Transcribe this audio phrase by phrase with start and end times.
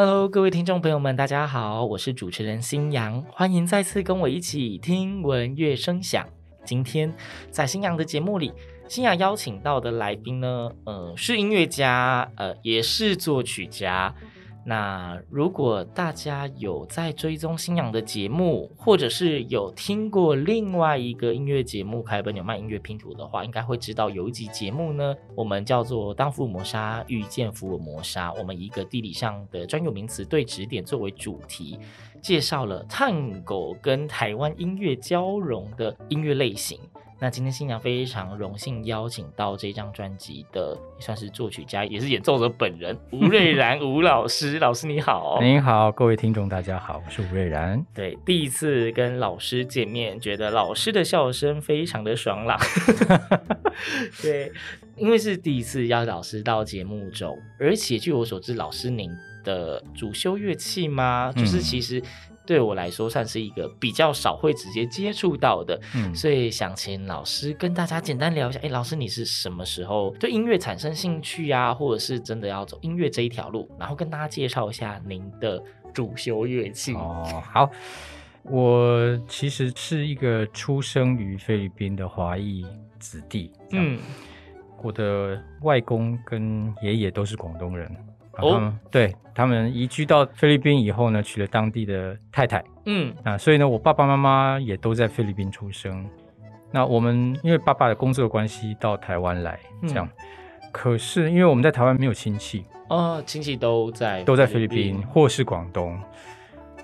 [0.00, 6.24] Hello，各位听众朋友们，大家好，我是主持人新阳，欢迎再次跟我一起听闻乐声响。
[6.64, 7.12] 今天
[7.50, 8.52] 在新阳的节目里，
[8.86, 14.14] 新阳邀请到的来宾呢，嗯，是音乐家，呃，也是作曲家。
[14.68, 31.78] 那如果大家有在追踪星洋的节目，或者是有听过另外一个音乐节目《凯本纽曼音乐拼图》的话，应该会知道有一集节目呢，我们叫做“当福尔摩沙遇见福尔摩沙”，我们以一个地理上的专有名词对指点作为主题，
[32.20, 36.78] 介绍了探戈跟台湾音乐交融的音乐类型。
[37.20, 44.60] 那今天新娘非常荣幸邀请到这张专辑的，也算是作曲家，也是演奏者本人吴瑞然吴老师。
[44.60, 47.84] 老师你好，您好，各位听众大家好，我是吴瑞然。
[47.92, 52.56] 对，第一次跟老师见面，觉得老师的笑声非常的爽朗。
[54.22, 54.52] 对，
[54.94, 59.10] 因为是第一次邀老师到节目中，而且据我所知，老师您
[59.42, 61.32] 的主修乐器吗？
[61.34, 62.00] 就是其实。
[62.48, 68.58] 对我来说，算是一个比较少会直接接触到的，嗯，所以想请老师跟大家简单聊一下。
[68.62, 71.74] 哎，老师，你是什么时候对音乐产生兴趣呀？
[71.74, 73.70] 或者是真的要走音乐这一条路？
[73.78, 76.94] 然后跟大家介绍一下您的主修乐器。
[76.94, 77.70] 哦，好，
[78.44, 82.64] 我其实是一个出生于菲律宾的华裔
[82.98, 83.98] 子弟，嗯，
[84.82, 87.94] 我的外公跟爷爷都是广东人。
[88.38, 96.08] 哦，他们对他们移居到菲律宾以后呢，娶了当地的太太，嗯啊，所以呢，我爸爸妈妈也都在菲律宾出生。
[96.70, 100.06] 那我们因为爸爸的工作的关系到台湾来，这样。
[100.06, 105.98] 嗯、可是因为我们在台湾没有亲戚，哦，亲戚都在都在菲律宾或是广东。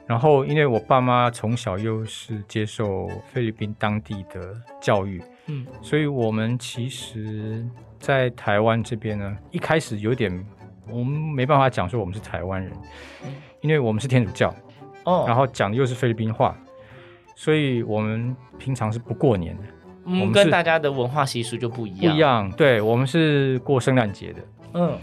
[0.06, 7.66] 然后因为我爸妈从小又是接受菲律宾当地的教育，嗯，所以我们其实，
[7.98, 10.44] 在台湾这边呢，一开始有点。
[10.88, 12.72] 我们没办法讲说我们是台湾人，
[13.60, 14.54] 因为我们是天主教，
[15.04, 16.56] 哦，然后讲的又是菲律宾话，
[17.34, 19.62] 所以我们平常是不过年的。
[20.04, 22.12] 嗯，我们跟大家的文化习俗就不一样。
[22.12, 24.40] 不一样，对，我们是过圣诞节的。
[24.74, 24.98] 嗯，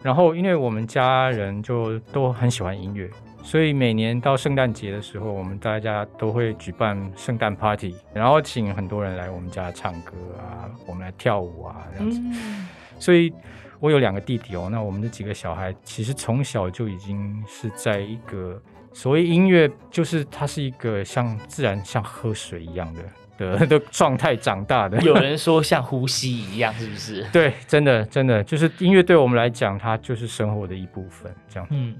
[0.00, 3.10] 然后因为我们家人就都很喜欢音乐，
[3.42, 12.20] 所以每年到圣诞节的时候，我们大家都会举办圣诞 party，然后请很多人来我们家唱歌啊，我们来跳舞啊，这样子。
[12.22, 12.68] 嗯，
[13.00, 13.34] 所以。
[13.80, 18.60] 我有两个弟弟哦，那我们的几个小孩其实从小就已经是在一个
[18.92, 25.00] 所谓音乐，就是它是一个像自然像喝水一样的的 的状态长大的。
[25.02, 27.22] 有人说像呼吸一样，是不是？
[27.32, 31.32] 对，真的真的就是音乐对我们来讲，它就是生活的一部分。
[31.48, 31.96] 这样，嗯，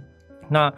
[0.49, 0.73] 那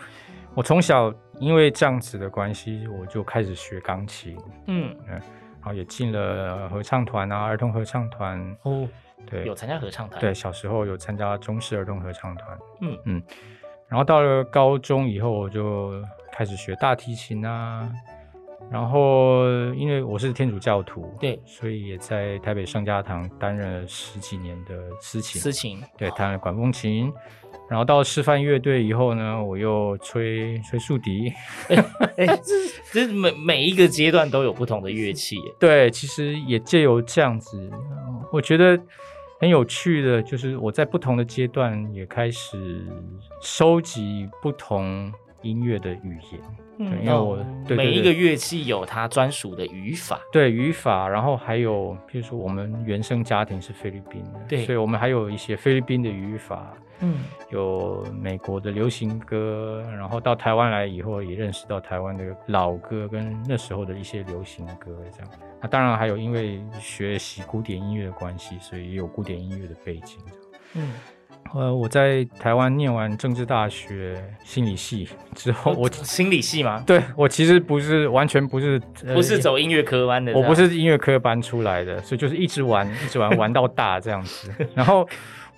[0.55, 4.37] 我从小因为这样子的关系，我就开始学钢琴，
[4.67, 5.23] 嗯嗯，然
[5.63, 8.87] 后也进了合唱团啊，儿童合唱团哦。
[9.27, 10.21] 对，有参加合唱团。
[10.21, 12.59] 对，小时候有参加中式儿童合唱团。
[12.81, 13.23] 嗯嗯，
[13.89, 15.93] 然后到了高中以后，我就
[16.33, 17.91] 开始学大提琴啊。
[18.71, 25.41] 然后因为我是天主教徒，对，所以也在台北圣家堂担任了十几年的司琴。
[25.41, 25.83] 司琴。
[25.99, 27.13] 对，弹了管风琴，
[27.69, 31.33] 然后到示范乐队以后呢，我又吹吹竖笛。
[32.17, 35.37] 哎，这这每每一个阶段都有不同的乐器。
[35.59, 37.69] 对，其实也借由这样子，
[38.31, 38.79] 我觉得
[39.41, 42.87] 很有趣的，就是我在不同的阶段也开始
[43.41, 45.11] 收集不同
[45.43, 46.41] 音乐的语言。
[46.79, 57.19] 嗯，因为我对对对每一个乐器有它专属的语法，对语法，然后还有，譬如说我们原生家庭是菲律宾的，对，所以我们还有一些菲律宾的语法，嗯，
[57.51, 70.19] 有美国的流行歌，然后到台湾来以后也认识到台湾的老歌跟那时候的一些流行歌这样，那当然还有因为学习古典音乐的关系，所以也有古典音乐的背景，
[70.75, 70.95] 嗯。
[71.55, 76.83] 呃，我在台湾念完政治大学心理系之后，我心理系吗？
[76.87, 78.81] 对，我其实不是完全不是，
[79.15, 85.09] 不是走音乐科班的，我不是音乐科班出来的，所以就是一直玩，一直玩，玩到大这样子， 然后。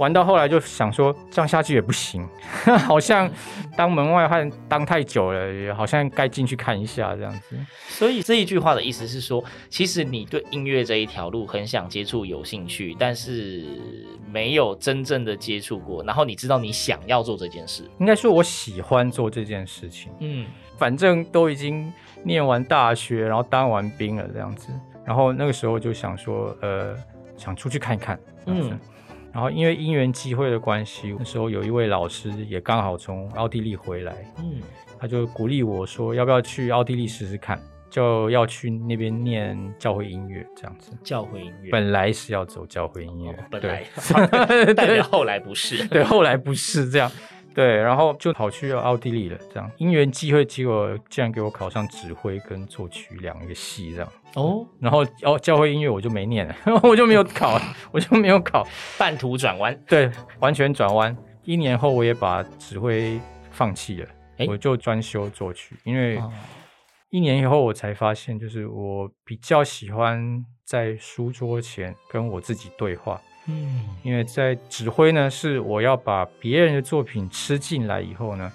[0.02, 2.28] 玩到后来就想说，这样下去也不行，
[2.86, 3.30] 好像
[3.76, 7.56] 当门外汉当太久了，也好像该进去看一下这样子。
[7.86, 13.64] 所以这一句话的意思是说，其实你对音乐这一条路很想接触，有兴趣，但是
[14.28, 16.02] 没有真正的接触过。
[16.02, 20.10] 然后你知道你想要做这件事，应该说我喜欢做这件事情。
[20.18, 21.92] 嗯，反正都已经
[22.24, 24.72] 念完大学，然后当完兵了这样子。
[25.06, 26.96] 然后那个时候就想说，呃，
[27.36, 28.18] 想出去看一看。
[28.46, 28.76] 嗯。
[29.32, 34.60] 然后因为因缘机会的关系，那时候有一位老师也刚好从奥地利回来，嗯，
[34.98, 37.58] 他就鼓励我说，要不要去奥地利试试看，
[37.88, 40.92] 就要去那边念教会音乐这样子。
[41.02, 43.84] 教会音乐本来是要走教会音乐，哦、本来，
[44.64, 47.10] 对， 但后来不是， 对，后来不是这样。
[47.54, 54.12] 对，然后就跑去奥地利了，这样因缘际会，结果竟然给我考上指挥跟作曲两个系这样。
[54.34, 57.60] 哦，然后哦，教会音乐我就没念了， 我就没有考，
[57.90, 58.66] 我就没有考，
[58.98, 59.78] 半途转弯。
[59.86, 60.10] 对，
[60.40, 61.16] 完全转弯。
[61.44, 63.20] 一年后我也把指挥
[63.50, 64.08] 放弃了，
[64.46, 66.18] 我就专修作曲，因为
[67.10, 73.20] 一年以后我才发现，就是我比较喜欢在书桌前跟我自己对话。
[73.46, 78.50] 嗯，因为在指挥呢，是我要把别人的作品吃进来以后呢，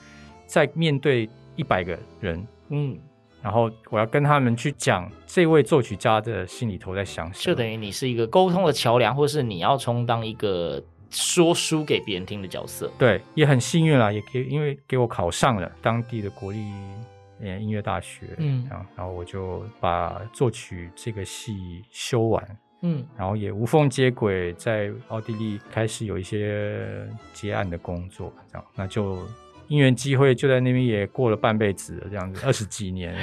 [0.46, 2.98] 再面对一百个人，嗯，
[3.42, 12.92] 然后我要跟他们去讲这位作曲家的心里头在想什么，就等于你是一个沟通的桥梁，或是你要充当一个说书给别人听的角色。
[12.98, 16.60] 对，也很幸运啦，也给因为给我考上了当地的国立
[17.42, 22.58] 呃音乐大学，嗯，然后我就把作曲这个戏修完。
[22.82, 29.18] 嗯，然后也无缝接轨，在奥地利开始有一些接案的工作，这样，那就
[29.68, 33.16] 因缘机会就在那边也过了半辈子了，这样子 二十几年，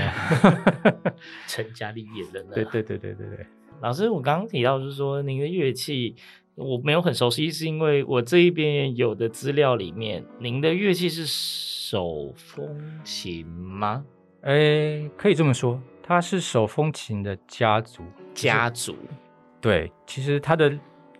[1.46, 2.42] 成家立业的。
[2.52, 3.46] 对对对对对对。
[3.80, 6.14] 老师，我刚刚提到就是说，您的乐器
[6.54, 14.04] 我没有很熟悉，是因为我这一边有的资料里面，您的乐器是手风琴吗？
[14.42, 18.02] 哎，可以这么说，它是手风琴的家族。
[18.34, 18.96] 家族。
[19.64, 20.70] 对，其实他的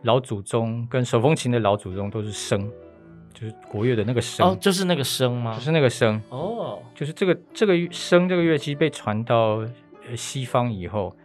[0.02, 2.70] 老祖宗跟手风琴的老祖宗都是笙，
[3.32, 4.44] 就是国乐的那个笙。
[4.44, 5.54] 哦，就是那个笙吗？
[5.54, 6.20] 就是那个笙。
[6.28, 9.66] 哦，就是这个这个笙这个乐器被传到
[10.14, 11.16] 西方以后，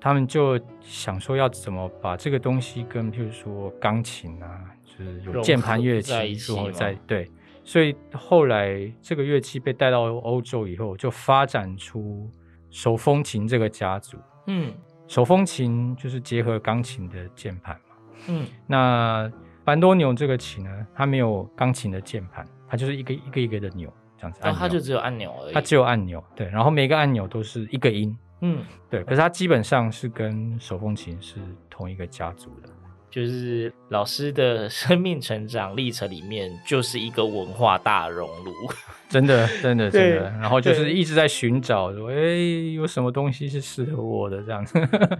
[0.00, 7.30] 他们就想说要怎么把这个东西跟譬如说钢琴啊，就是有键盘乐器之后再对，
[7.62, 12.28] 所以后来这个乐器被带到欧洲以后，就发展出
[12.68, 14.16] 手风琴这个家族。
[14.48, 14.74] 嗯。
[15.08, 17.96] 手风琴就是结合钢琴的键盘嘛，
[18.28, 19.28] 嗯，那
[19.64, 32.68] 班多纽这个琴呢，它没有钢琴的键盘，它就是一个一个一个的钮这样子，哦，它就只有按钮而已，它只有按钮，对，然后每个按钮都是一个音，嗯，对，可是它基本上是跟手风琴是同一个家族的。
[33.10, 38.52] 就是老师的 生命成长历程里面，就是一个文化大熔炉，
[39.08, 40.30] 真的，真的，真的。
[40.40, 44.74] 然后就是一直在寻找，说，哎、欸，有什么东西是适合我的这样子。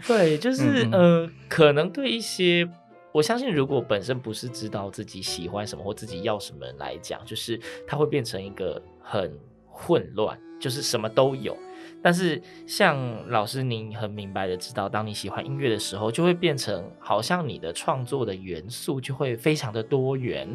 [0.06, 2.68] 对， 就是呃，可能对一些，
[3.12, 9.32] 我相信，如果本身不是知道自己喜欢什么或自己要什么人来讲，就是它会变成一个很
[9.66, 11.56] 混乱，就是什么都有。
[12.00, 20.48] 但是，像老师您很明白的知道，当你喜欢音乐的时候，就会变成好像你的创作的元素就会非常的多元，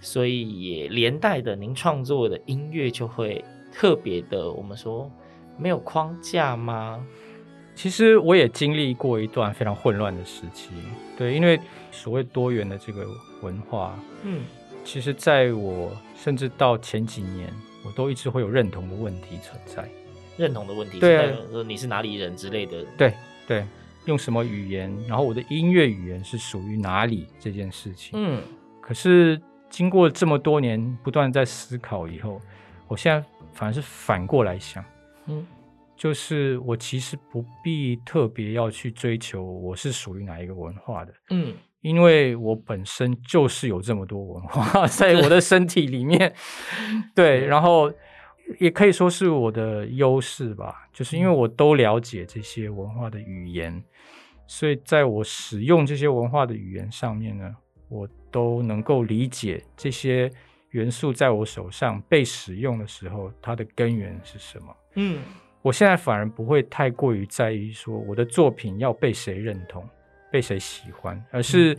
[0.00, 5.10] 所以也连带的您创作的音乐就会特别的，我们说
[5.56, 7.04] 没有框架吗？
[7.74, 10.68] 其实我也经历过一段非常混乱的时期，
[11.16, 11.58] 对，因为
[11.90, 13.06] 所谓多元的这个
[13.40, 14.42] 文化，嗯，
[14.84, 17.50] 其实在我甚至到前几年，
[17.84, 19.88] 我都一直会有认同的问题存在。
[20.36, 23.14] 认同的问题，对、啊，说你是哪里人之类的，对
[23.46, 23.64] 对，
[24.06, 28.42] 用什么语言，然后我的音乐语言是属于哪里这件事情，嗯，
[28.80, 32.40] 可是经过这么多年不断在思考以后，
[32.88, 34.84] 我现在反而是反过来想，
[35.26, 35.46] 嗯，
[35.96, 46.34] 就是我其实不必特别要去追求我是属于哪一个文化的，嗯，因为我本身就是有这么多文化 在我的身体里面，
[47.14, 47.92] 对，然后
[48.58, 53.82] 也可以说是我的优势吧，就是因为我都了解这些文化的语言，
[54.46, 57.54] 所以在我使用这些文化的语言上面呢，
[57.88, 60.30] 我都能够理解这些
[60.70, 64.76] 元素在我手上被使用的时候，它的根源是什么。
[64.96, 65.22] 嗯，
[65.62, 69.88] 我现在反而不会太过于在意说我的作品要被谁认同、
[70.30, 71.76] 被谁喜欢，而是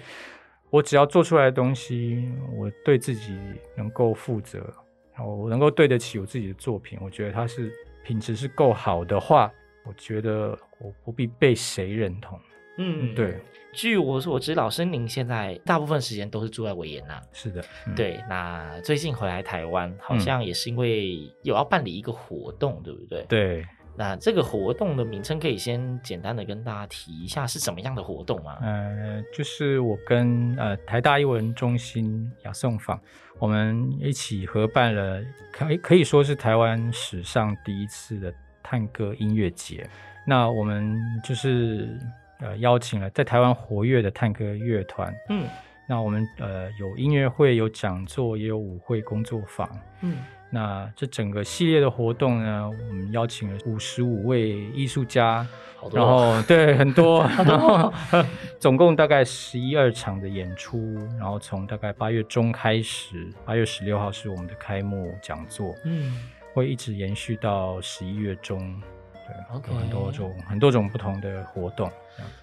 [0.71, 3.37] 我只要做出来的东西，我对自己
[3.77, 4.73] 能够负责，
[5.15, 6.99] 然后我能够对得起我自己的作品。
[7.01, 7.71] 我觉得它是
[8.03, 9.51] 品质是够好的话，
[9.85, 12.39] 我觉得我不必被谁认同。
[12.77, 13.39] 嗯，对。
[13.73, 17.21] 据我所知，老师您现在大部分时间都是住在维也纳。
[17.33, 18.21] 是的，嗯、对。
[18.29, 23.25] 那最近回来台湾，好像也是因为有要办理一个活动，嗯、对不对？
[23.27, 23.65] 对。
[23.95, 28.57] 那这个活动的名称可以先简单的跟大家提一下是什么样的活动吗？
[28.61, 32.99] 呃，就是我跟呃台大艺文中心雅颂坊，
[33.39, 39.89] 我们一起合办了，可以可以说是台湾史上第一次的探戈音乐节。
[40.27, 41.99] 那我们就是。
[42.41, 45.47] 呃，邀请了在台湾活跃的探戈乐团，嗯，
[45.87, 49.65] 那我们呃有音乐会、有讲座，也有舞会、工作坊，
[50.01, 50.17] 嗯，
[50.55, 55.45] 那这整个系列的活动呢，我们邀请了五十五位艺术家，
[55.75, 57.93] 好多，然后对很多， 然后
[58.57, 66.17] 总共大概十一二场的演出，然后从大概八月中开始，八月十六号是我们的开幕讲座，嗯，
[66.53, 68.81] 会一直延续到十一月中。
[69.27, 71.89] 对，OK，很多种很多种不同的活动。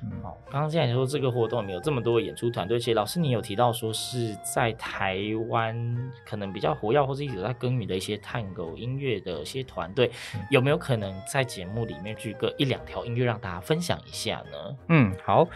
[0.02, 14.76] 嗯，好，刚刚既然说这个活动有这么多演出团队，其实老师你有提到说是在台湾可能比较活跃或者一直在耕耘的一些探狗音乐的一些团队，嗯，有没有可能在节目里面举个一两条音乐让大家分享一下呢？
[14.88, 15.48] 嗯，好，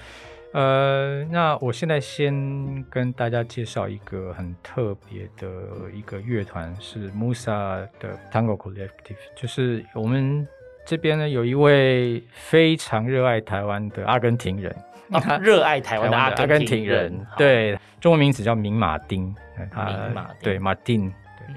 [0.55, 10.49] 呃，那我现在先跟大家介绍一个很特别的一个乐团，是 Musa 的 Tango Collective，就是我们。
[10.87, 14.75] 这边呢，有一位非常热爱台湾的阿根廷人，
[15.11, 19.35] 他 热爱台湾的阿根廷人，廷人对，中文名字叫明马丁，
[19.73, 20.37] 他明马丁。
[20.43, 21.55] 对马丁，对，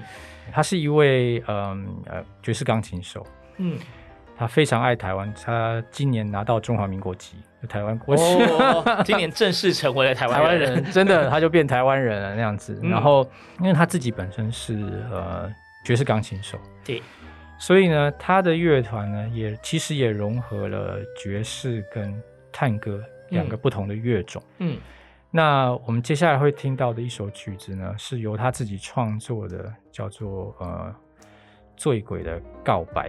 [0.52, 3.24] 他是一位嗯呃爵士钢琴手，
[3.58, 3.78] 嗯，
[4.36, 7.36] 他非常爱台湾，他今年拿到中华民国籍，
[7.68, 13.24] 台湾国籍，哦， 今年正式成为了台湾人，人，真的他就变台湾人了那样子，嗯，然后
[13.60, 14.74] 因为他自己本身是
[15.12, 15.48] 呃
[15.84, 17.00] 爵士钢琴手，对。
[17.60, 24.42] 所以呢，他的乐团呢，也其实也融合了爵士跟探戈两个不同的乐种。
[24.58, 24.80] 嗯，嗯，
[25.30, 30.92] 那我们接下来会听到的一首曲子呢，是由他自己创作的，叫做呃
[31.76, 33.08] 《醉鬼的告白》。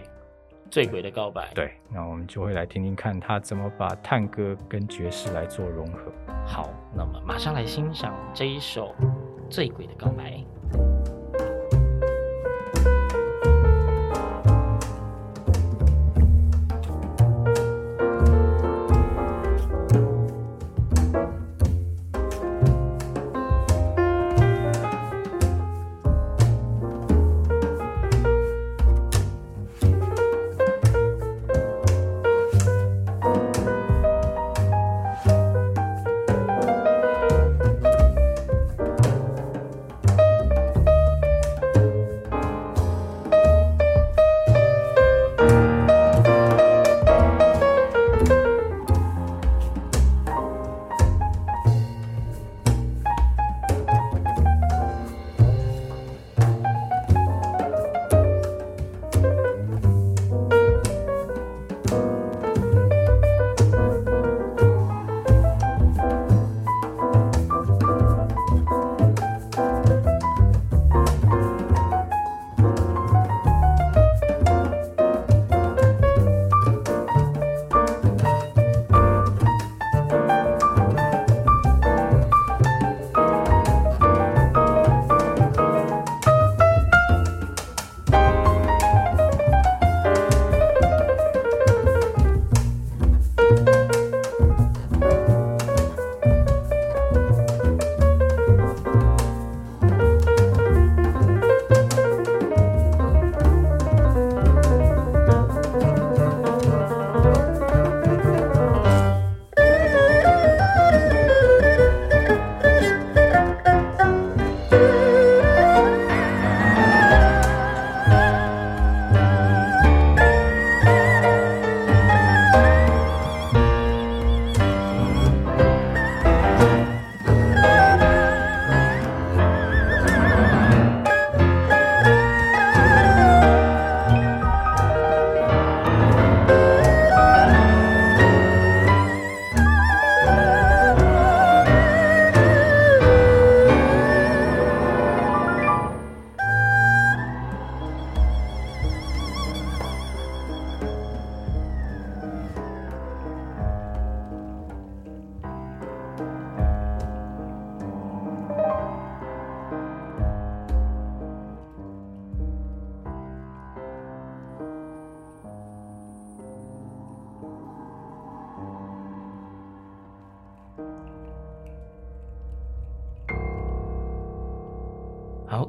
[0.69, 1.49] 醉鬼的告白。
[1.55, 6.11] 对，那我们就会来听听看他怎么把探戈跟爵士来做融合。
[6.45, 8.93] 好，那么马上来欣赏这一首
[9.49, 10.31] 《醉鬼的告白》。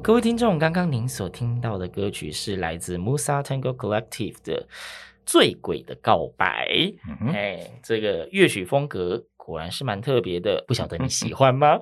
[0.03, 4.61] 各位听众，刚刚您所听到的歌曲是来自 Musa Tango Collective 的
[5.25, 6.67] 《醉鬼的告白》。
[7.31, 9.23] 哎、嗯，这个乐曲风格。
[9.45, 11.77] 果然是蛮特别的，不晓得你喜 欢吗？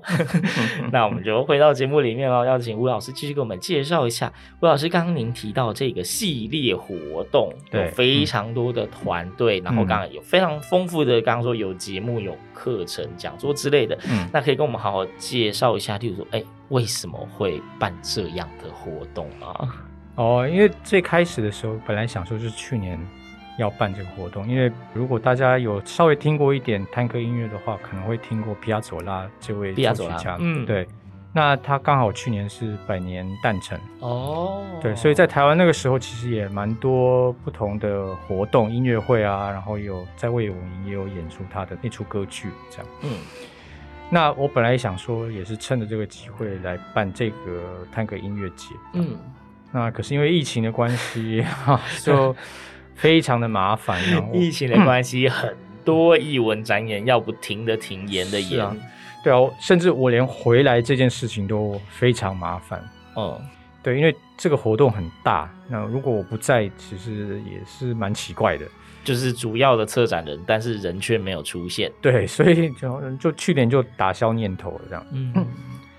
[0.91, 4.33] 那我们就回到节目里面了，要请吴老师继续给我们介绍一下。
[4.61, 19.69] 吴老师，刚刚您提到这个系列活动，有非常多的团队，然后刚刚有非常丰富的，刚刚说有节目、有课程、讲座之类的，嗯，那可以跟我们好好介绍一下，例如说，哎，为什么会办这样的活动啊？
[20.15, 22.99] 哦，因为最开始的时候，本来想说就是去年。
[23.61, 30.37] 要办这个活动，因为如果大家有稍微听过一点探戈音乐的话，可能会听过皮亚佐拉这位作曲家。
[30.39, 30.87] 嗯，对。
[31.33, 42.87] 那他刚好去年是百年诞辰哦，对，所以在台湾那个时候其实也蛮多不同的活动、音乐会啊，然后有在卫武营也有演出他的那出歌剧这样。
[43.03, 43.11] 嗯，
[44.09, 48.75] 那我本来想说也是趁着这个机会来办这个探戈音乐节。
[48.91, 49.17] 嗯，
[49.71, 52.35] 那可是因为疫情的关系哈， 就。
[53.01, 53.99] 非常的麻烦，
[54.31, 58.77] 疫情的关系，很多艺文展演要不停的停演的演，啊
[59.23, 62.79] 对啊，甚至我连回来这件事情都非常麻烦。
[63.15, 63.41] 哦，
[63.81, 68.67] 对，因为这个活动很大，那如果我不在，其实也是蛮奇怪的，
[69.03, 71.91] 就是主要的策展人，但是人却没有出现。
[72.01, 75.03] 对， 所以就就去年就打消念头了这样。
[75.11, 75.33] 嗯，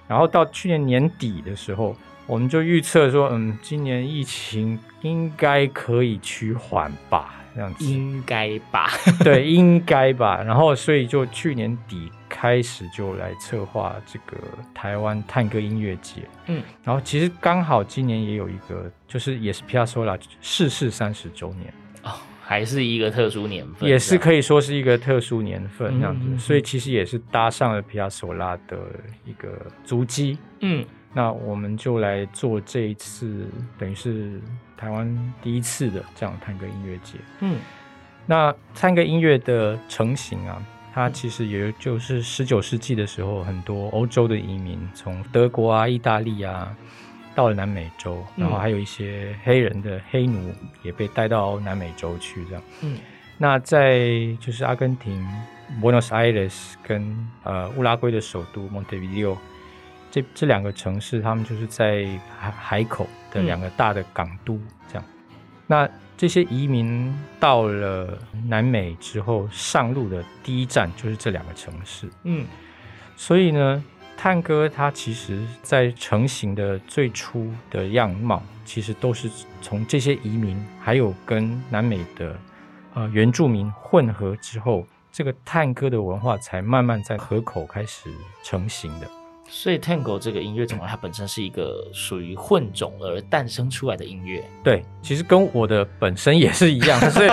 [0.06, 1.96] 然后到去年年底的时候。
[2.26, 7.84] 我们就预测说，嗯，今年疫情应该可以趋缓吧，这样子。
[7.84, 8.88] 应该吧？
[9.22, 10.42] 对，应该吧。
[10.42, 14.36] 然后，所以就去年底开始就来策划这个
[14.72, 16.22] 台湾探戈音乐节。
[16.46, 26.38] 嗯，然后其实刚好今年也有一个，就是也是皮亚佐拉逝世三十周年哦，还是一个特殊年份，也是可以说是一个特殊年份这样子。
[26.38, 28.78] 所以其实也是搭上了皮亚索拉的
[29.24, 29.50] 一个
[29.84, 30.38] 足迹。
[30.60, 30.86] 嗯。
[31.14, 33.46] 那我们就来做这一次，
[33.78, 34.40] 等于是
[34.78, 37.18] 台湾第一次的这样探戈音乐节。
[37.40, 37.58] 嗯，
[38.24, 40.62] 那探戈音乐的成型啊，
[40.94, 46.74] 它其实也就是十九世纪的时候，很多欧洲的移民从德国啊、意大利啊
[47.34, 50.50] 到了南美洲，然后还有一些黑人的黑奴
[50.82, 52.62] 也被带到南美洲去这样。
[52.80, 52.96] 嗯，
[53.36, 54.08] 那在
[54.40, 55.22] 就是阿根廷
[55.82, 59.36] Buenos Aires 跟呃乌拉圭的首都 Montevideo。
[60.12, 62.06] 这这两个城市，他们就是在
[62.38, 65.04] 海海口的两个大的港都，这样。
[65.08, 65.34] 嗯、
[65.66, 72.10] 那这些移民到了南美之后，上路的第一站就是这两个城市。
[72.24, 72.46] 嗯，
[73.16, 73.82] 所以呢，
[74.14, 79.30] 探戈它其实在成型的最初的样貌，其实都是
[79.62, 82.38] 从这些移民还有跟南美的
[82.92, 88.10] 呃原住民混合之后，这个探戈的文化才慢慢在河口开始
[88.44, 89.08] 成型的。
[89.54, 94.42] 所以，Tango 这个音乐种类，它本身是一个属于混种而诞生出来的音乐。
[94.64, 97.30] 对，其实跟我的本身也是一样， 所以，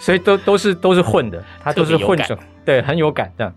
[0.00, 3.52] 所以都都是都是混的，它都是混种，对，很有感的。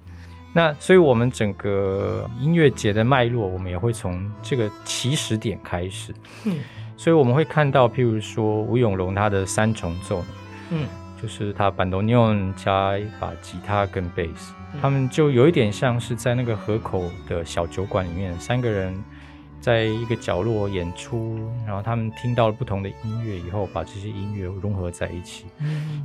[0.53, 6.13] 那所以，我们整个音乐节的脉络，我们也会从这个起始点开始。
[6.43, 6.57] 嗯，
[6.97, 10.21] 所以我们会看到，譬如说吴永龙他的三重奏，
[10.71, 10.87] 嗯，
[11.21, 14.53] 就是他板多尼翁加一把吉他跟贝斯。
[14.81, 19.03] 他们就有一点像是在那个河口的小酒馆里面，三个人
[19.59, 25.45] 在一个角落演出，然后他们听到了不同的音乐以后，把这些音乐融合在一起，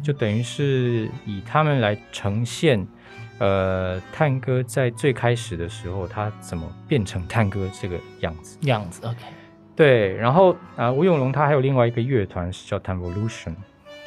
[0.03, 2.85] 就等于是以他们来呈现，
[3.39, 8.57] 呃，探戈在最开始的时候，他怎么变成探戈这个样子？
[8.63, 9.17] 样子，OK，
[9.77, 10.17] 对。
[10.17, 13.55] 然后啊，吴永龙他还有另外一个乐团是叫 Tanvolution。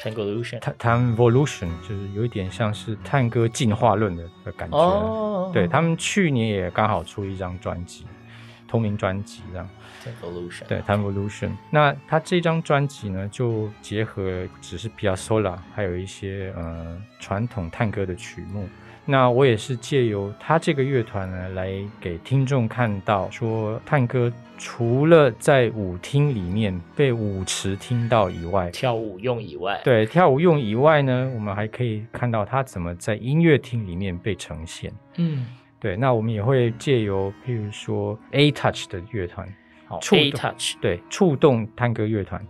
[0.02, 4.76] Tanvolution 就是有一点像是探戈进化论的的感觉。
[4.76, 8.06] Oh, 对，他们去年也刚好出一张专辑，
[8.68, 9.68] 同名专辑这样。
[10.04, 11.50] Tanvolution，对 Tanvolution。
[11.70, 18.68] 那他这张专辑呢，就结合只是比较 solo，，还有一些呃传统探戈的曲目。
[19.08, 34.92] 那我也是借由他这个乐团呢，来给听众看到说，探戈除了在舞厅里面被舞池听到以外，跳舞用以外，对，跳舞用以外呢，我们还可以看到他怎么在音乐厅里面被呈现。
[35.18, 35.46] 嗯，
[35.78, 35.96] 对。
[35.96, 39.46] 那我们也会借由譬如说 A-Touch 的乐团，
[39.86, 42.44] 好，A-Touch，对，触动探戈乐团，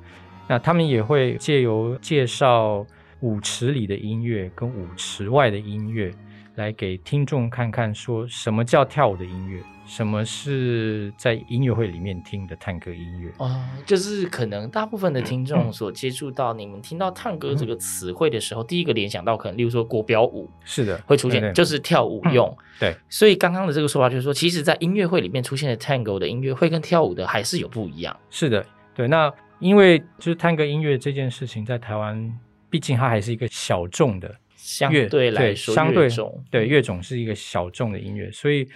[0.48, 2.86] 那他们也会借由介绍
[3.20, 6.14] 舞池里的音乐跟舞池外的音乐。
[6.56, 13.30] 来给听众看看，说什么叫跳舞的音乐，什么是在音乐会里面听的探戈音乐。
[13.36, 22.48] 哦，就是可能大部分的听众所接触到，你们听到探戈这个词汇的时候，嗯、第一个联想到可能，例如说国标舞，是的，会出现，对对就是跳舞用。
[22.48, 28.16] 嗯、对，所以刚刚的这个说法就是说，其实，在音乐会里面出现的探戈的音乐会跟跳舞的还是有不一样。
[28.30, 28.64] 是的，
[28.94, 29.06] 对。
[29.06, 32.32] 那因为就是探戈音乐这件事情，在台湾，
[32.70, 34.34] 毕竟它还是一个小众的。
[34.66, 36.08] 相对来说，相对
[36.50, 38.66] 对乐种是一个小众的音乐，所以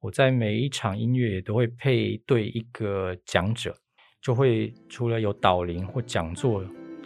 [0.00, 3.74] 我在每一场音乐也都会配对一个讲者，
[4.20, 6.62] 就会除了有导聆或讲座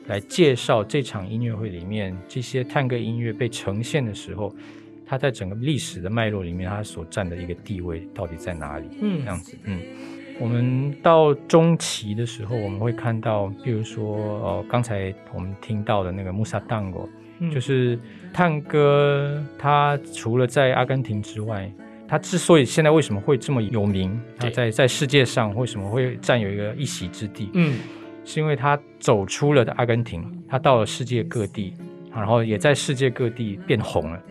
[0.07, 4.55] 来介绍这场音乐会里面这些探戈音乐被呈现的时候，
[5.07, 8.89] 它在整个历史的脉络里面，它所占的一个地位到底在哪里？
[9.01, 9.81] 嗯，这样子，嗯，
[10.41, 16.59] 我们到中期的时候，我们会看到，比如说，呃，刚才我们听到的那个穆萨
[17.53, 17.99] 就是
[18.33, 21.71] 探戈，他除了在阿根廷之外，
[22.07, 27.51] 他之所以现在为什么会这么有名，他在在世界上为什么会占有一个一席之地？
[27.55, 27.79] 嗯，
[28.25, 31.75] 是因为他走出了阿根廷，他到了世界各地，
[32.15, 34.23] 然后也在世界各地变红了。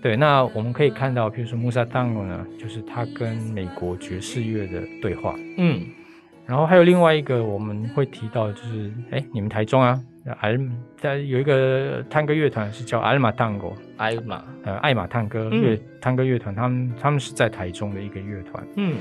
[0.00, 5.34] 对，那我们可以看到，比如说穆萨哥呢，就是他跟美国爵士乐的对话。
[5.56, 5.82] 嗯，
[6.46, 10.00] 然后还有另外一个我们会提到，就是哎，你们台中啊。
[10.40, 10.60] 艾尔
[10.96, 18.66] 在有一个探戈乐团是叫艾尔玛探戈，艾尔玛呃艾玛探戈乐探戈乐团，他们他们是在台中的一个乐团。
[18.76, 18.96] 嗯，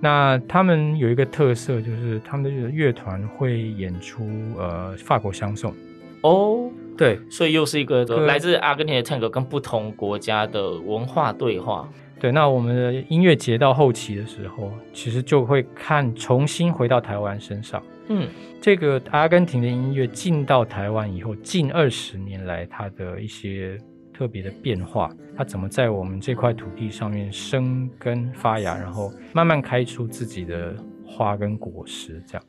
[0.00, 5.74] 那他们有一个特色，就是他们的乐团会演出呃法国相送。
[6.22, 11.88] 哦，对，所以又是一个来自阿根廷的探戈跟不同国家的文化对话。
[12.24, 17.82] 对，那我们的音乐节到后期的时候，其实就会看重新回到台湾身上。
[18.08, 18.26] 嗯，
[18.62, 23.76] 这个阿根廷的音乐进到台湾以后，近二十年来它的一些
[24.10, 30.74] 特别的变化，它怎么在我们这块土地上面生根发芽，然后慢慢开出自己的
[31.06, 32.46] 花跟果实，这样。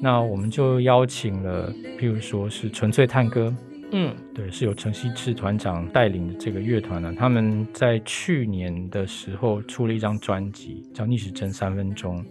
[0.00, 3.54] 那我们就邀请了，譬如说是纯粹探戈，
[3.92, 12.22] 嗯，对，是由陈希志团长带领的这个乐团呢，他们在去年的时候出了一张专辑，叫《逆时针三分钟》。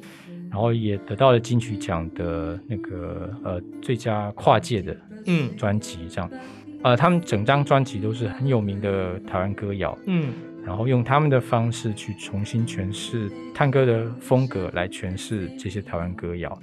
[0.50, 4.94] 然后也得到了金曲奖的那个呃最佳跨界的
[5.26, 6.30] 嗯专辑这样，
[6.84, 10.34] 呃他们整张专辑都是很有名的台湾歌谣嗯，
[10.66, 16.62] 然后用他们的方式去重新诠释探戈的风格来诠释这些台湾歌谣。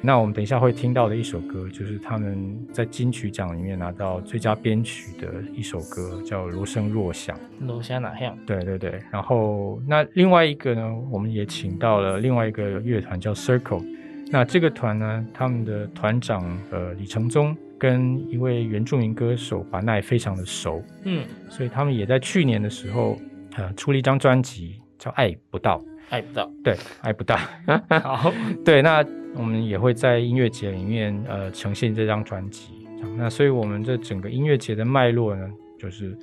[0.00, 7.36] 那我们等一下会听到的一首歌，就是他们在金曲奖里面拿到最佳编曲的一首歌，叫《罗声若响》。
[7.66, 8.36] 罗声哪响？
[8.46, 9.00] 对对对。
[9.10, 13.84] 然后那另外一个呢，我们也请到了另外一个乐团叫 Circle。
[14.30, 23.18] 那这个团呢，他们的团长呃李承宗跟一位原住民歌手把奈非常的熟，嗯，所以他们也在去年的时候
[23.56, 25.78] 呃出了一张专辑，叫《爱不到》。
[26.10, 27.36] 爱不到，对，爱不到。
[28.00, 28.32] 好，
[28.64, 29.04] 对，那
[29.38, 32.86] 我们也会在音乐节里面呃呈现这张专辑。
[33.16, 36.14] 那所以我们这整个音乐节的脉络呢，就是。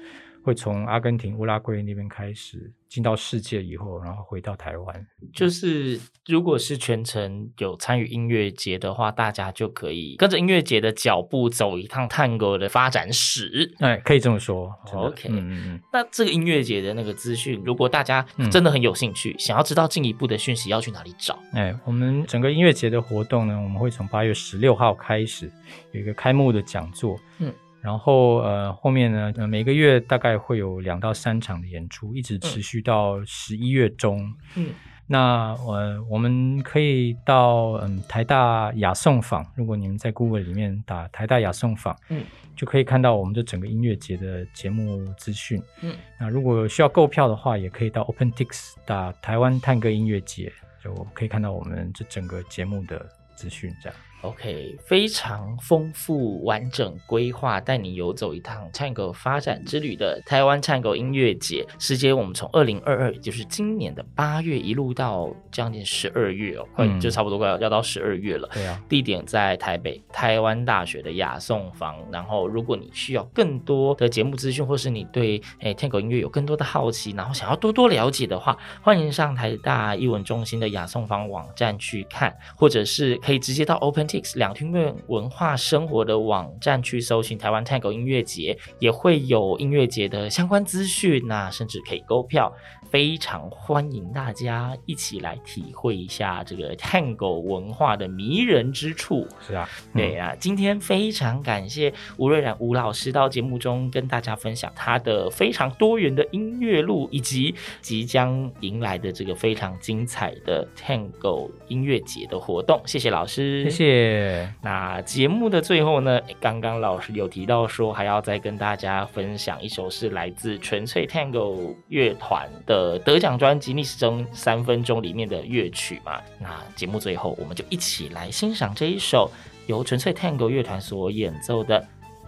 [0.45, 5.07] 会从阿根廷、乌拉圭那边开始进到世界以后，然后回到台湾。
[5.33, 13.73] 就是如果是全程有参与音乐节的话，大家就可以跟着音乐节的脚步走一趟探戈的发展史。
[13.79, 14.71] 哎，可以这么说。
[14.93, 15.79] OK，嗯嗯嗯。
[15.91, 21.39] 那这个音乐节的那个资讯，如果大家真的很有兴趣，嗯、想要知道进一步的讯息，要去哪里找？
[21.53, 25.51] 哎，我们整个音乐节的活动呢，我们会从八月十六号开始
[25.91, 27.19] 有一个开幕的讲座。
[27.39, 27.51] 嗯。
[27.85, 34.33] 然后呃，后面呢，呃每个月大概会有两到三场的演出，一直持续到十一月中。
[34.55, 34.69] 嗯，
[35.05, 42.23] 那呃，我们可以到嗯台大雅颂坊，如果你们在 Google 里面打台大雅颂坊，嗯，
[42.55, 45.61] 就可以看到我们这整个音乐节的节目资讯。
[45.83, 50.51] 嗯，那如果需要购票的话，也可以到 OpenTix 打台湾探戈音乐节，
[50.83, 53.99] 就可以看到我们这整个节目的资讯这样。
[54.25, 61.63] OK，非常丰富完整规划，带你游走一趟探戈发展之旅的台湾探戈音乐节。
[61.77, 68.49] 时间我们从二零二二，也就是今年的八月一路到将近十二月哦，嗯，就差不多快要要到十二月了。
[68.53, 71.95] 对啊，地点在台北台湾大学的雅颂房。
[72.11, 84.05] 然后，如果你需要更多的节目资讯，或是你对诶探戈音乐有更多的好奇，然后想要多多了解的话，欢迎上台大艺文中心的雅颂房网站去看，或者是可以直接到 Open。
[84.35, 92.51] 两厅院文化生活的网站去搜寻台湾泰戈音乐节，也会有音乐节的相关资讯，那甚至可以购票。
[92.95, 99.27] 非常欢迎大家一起来体会一下这个 Tango 文化的迷人之处。
[99.45, 112.81] 是啊，对啊，今天非常感谢吴瑞然吴老师到节目中跟大家分享他的非常多元的音乐路，以及即将迎来的这个非常精彩的 Tango 音乐节的活动。
[112.85, 114.53] 谢谢老师，谢谢。
[114.61, 122.84] 那节目的最后呢，刚刚老师有提到说还要再跟大家分享一首是来自纯粹 Tango 乐团的。
[122.85, 129.31] 呃，得奖专辑《逆时针三分钟》里面的乐曲嘛，那节目最后我们就一起来欣赏这一首
[129.65, 131.81] 由纯粹 Tango 乐团所演奏的《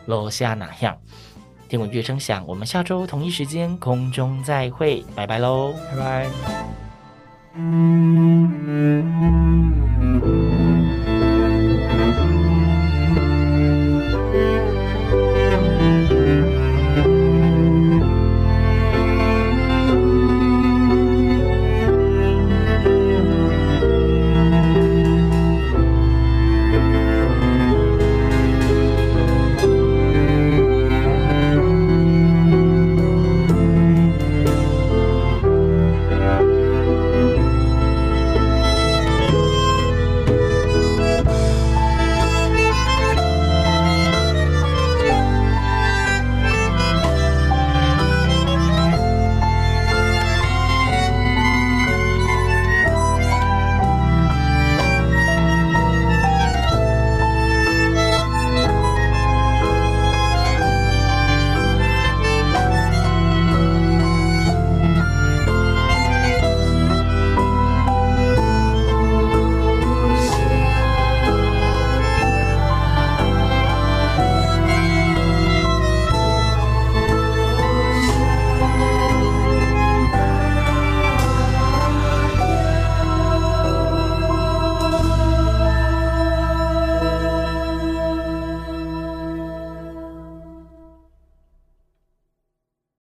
[0.08, 0.96] 落下那样》。
[1.70, 6.28] 听闻乐声响，我们下周同一时间空中再会，拜拜喽，拜
[10.64, 10.67] 拜。